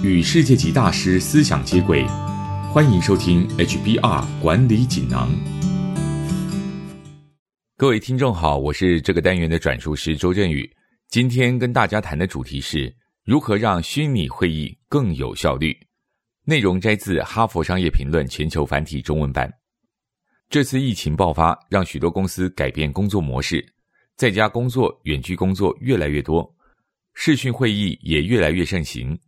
[0.00, 2.06] 与世界级大师思想接轨，
[2.72, 5.28] 欢迎收听 HBR 管理锦囊。
[7.76, 10.70] 各位听众好，我是这个单元的转述师周振宇。
[11.08, 15.76] 今天跟大家谈的主题是如何让虚拟会议更有效率。
[16.44, 19.52] 内容摘自《哈佛商业评论》全球繁体中文版。
[20.48, 23.66] 这次疫情爆发，让许多公司改变工作模式，
[24.16, 26.48] 在家工作、远距工作越来越多，
[27.14, 29.18] 视讯会议也越来越盛行。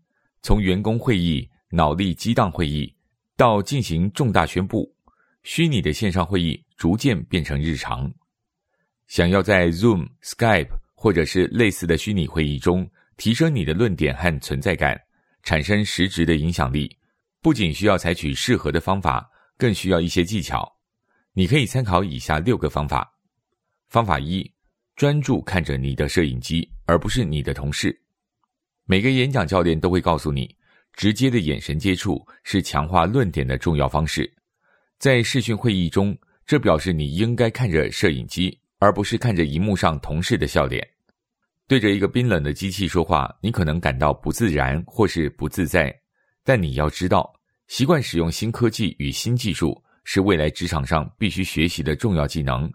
[0.43, 2.93] 从员工会议、脑力激荡会议
[3.37, 4.91] 到进行重大宣布，
[5.43, 8.11] 虚拟的线上会议逐渐变成日常。
[9.07, 14.99] 想要在 Zoom、Skype 或者是类似的虚拟会议中提升你的论点和存在感，
[15.43, 16.97] 产生实质的影响力，
[17.43, 20.71] 不仅需要采取适合的方法，更需要一些技巧。
[21.35, 23.13] 你可以参考以下六个方法：
[23.89, 24.51] 方法一，
[24.97, 28.00] 专注看着你的摄影机，而不是你的同事。
[28.85, 30.55] 每个演讲教练都会告诉你，
[30.93, 34.31] 直接的眼神接触是强化论点的重要方式。
[34.99, 40.87] 在视讯会议中，这表示你应该看着摄影机，而不是看着荧幕上同事的笑脸。
[41.67, 45.95] 对着一个冰冷的机器说话，你可能感到不自然或是不自在。
[46.45, 47.33] 但你要知道，
[47.69, 49.83] 习惯使用新科技与新技术。
[50.03, 52.69] 是未来职场上必须学习的重要技能，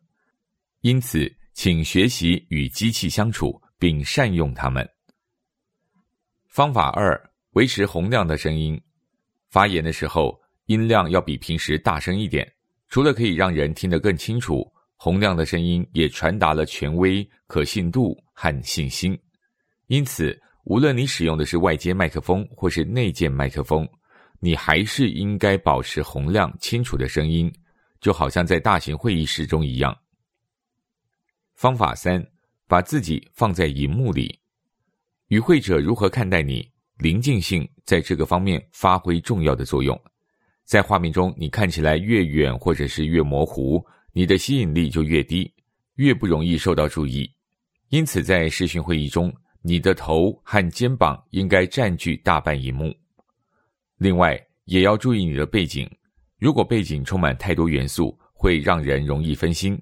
[0.81, 4.88] 因此，请学习与机器相处，并善用它们。
[6.55, 8.81] 方法二：维持洪亮的声音。
[9.49, 12.49] 发言的时候，音量要比平时大声一点。
[12.87, 19.19] 除了可以让人听得更清楚，洪亮的声音也传达了权威、可信度和信心。
[19.87, 23.85] 因此，无论你使用的是外接麦克风或是内建麦克风。
[24.39, 27.53] 你还是应该保持洪亮、清楚的声音，
[27.99, 29.93] 就好像在大型会议室中一样。
[31.53, 32.25] 方法三：
[32.65, 34.39] 把自己放在荧幕里，
[35.29, 39.99] 与会者如何看待你，临近性在这个方面发挥重要的作用。
[40.65, 45.51] 在画面中，你看起来越远或者是越模糊，你的吸引力就越低，
[45.95, 47.27] 越不容易受到注意。
[47.89, 52.94] 因此，在视讯会议中，你的头和肩膀应该占据大半荧幕。
[53.97, 55.89] 另外，也要注意你的背景。
[56.38, 59.79] 如果背景充满太多元素，会让人容易分心。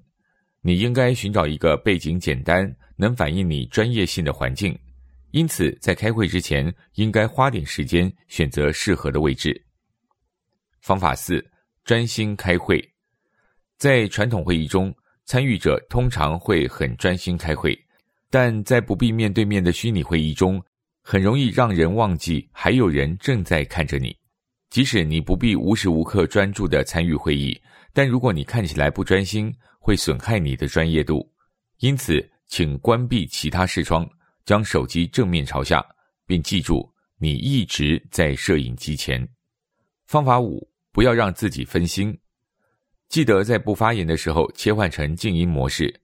[0.62, 4.78] 你应该寻找一个背景简单、能反映你专业性的环境。
[5.34, 9.60] 因此，在开会之前，应该花点时间选择适合的位置。
[10.80, 11.44] 方法四：
[11.84, 12.80] 专心开会。
[13.76, 17.76] 在传统会议中，参与者通常会很专心开会，
[18.30, 20.62] 但在不必面对面的虚拟会议中。
[21.02, 24.16] 很容易让人忘记还有人正在看着你，
[24.70, 27.60] 即使你不必无时无刻专注的参与会议，
[27.92, 31.28] 但如果你看起来不专心，会损害你的专业度。
[31.80, 34.08] 因此，请关闭其他视窗，
[34.44, 35.84] 将手机正面朝下，
[36.26, 39.26] 并记住你一直在摄影机前。
[40.06, 42.18] 方法五：不要让自己分心，
[43.08, 45.94] 记得在不发言的时候切换成静音模式，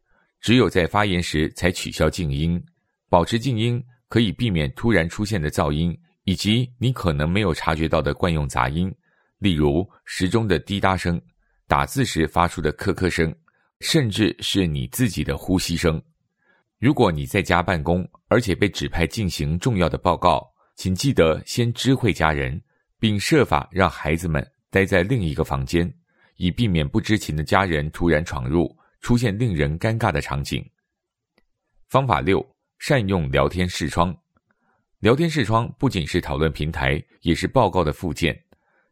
[0.40, 2.62] 只有在发言时才取消静音，
[3.08, 3.82] 保持静音。
[4.08, 8.92] 可以避免突然出现的噪音，以及你可能没有察觉到的惯用杂音，
[9.38, 11.22] 例如时钟的滴答声、
[11.68, 13.32] 打字时发出的咳咳声，
[13.78, 16.02] 甚至是你自己的呼吸声。
[16.80, 22.58] 如果你在家办公，而且被指派进行重要的报告，请记得先知会家人，
[22.98, 25.92] 并设法让孩子们待在另一个房间，
[26.36, 30.68] 以避免不知情的家人突然闯入，出现令人尴尬的场景。
[31.88, 32.44] 方法六。
[32.78, 34.16] 善用聊天视窗，
[35.00, 38.34] 聊天视窗不仅是讨论平台，也是报告的附件。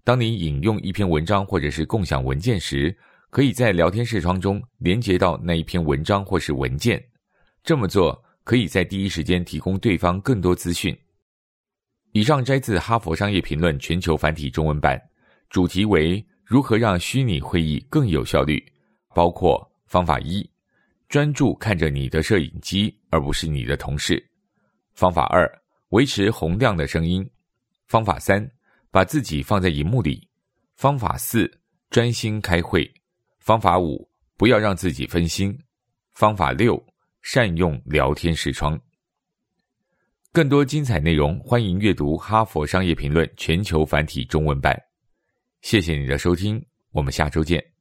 [0.05, 2.95] 当你引用一篇文章或者是共享文件时，
[3.31, 7.03] 可以在聊天视窗中连接到那一篇文章或是文件。
[7.69, 10.99] 这么做可以在第一时间提供对方更多资讯。
[12.13, 14.99] 以上摘自《哈佛商业评论》全球繁体中文版，
[15.51, 18.65] 主题为如何让虚拟会议更有效率，
[19.15, 20.49] 包括方法一。
[21.11, 24.27] 专注看着你的摄影机，而不是你的同事。
[24.95, 25.47] 方法二：
[25.91, 27.31] 维持洪亮的声音。
[27.87, 28.51] 方法三：
[28.91, 30.27] 把自己放在荧幕里。
[30.75, 31.47] 方法四：
[31.91, 32.91] 专心开会。
[33.41, 35.55] 方法五：不要让自己分心。
[36.15, 36.83] 方法六：
[37.23, 38.79] 善用聊天视窗。
[40.33, 44.79] 更多精彩内容，欢迎阅读《哈佛商业评论》全球繁体中文版。
[45.63, 47.78] 谢谢你的收听，我们下周见。